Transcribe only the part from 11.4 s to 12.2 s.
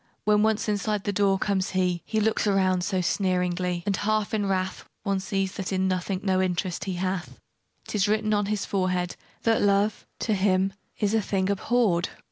abhorréd.